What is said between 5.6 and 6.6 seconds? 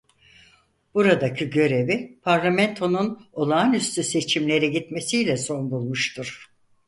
bulmuştur.